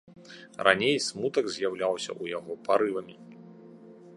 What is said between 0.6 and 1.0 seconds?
Раней